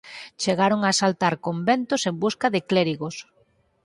[0.41, 3.15] Chegaron a asaltar conventos en busca de clérigos.